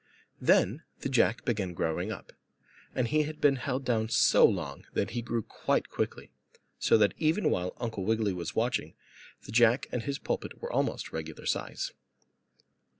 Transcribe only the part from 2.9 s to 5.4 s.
and he had been held down so long that he